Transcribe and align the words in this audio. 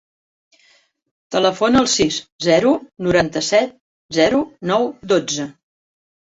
Telefona 1.35 1.83
al 1.85 1.89
sis, 1.97 2.17
zero, 2.47 2.73
noranta-set, 3.09 3.79
zero, 4.23 4.43
nou, 4.75 4.93
dotze. 5.15 5.51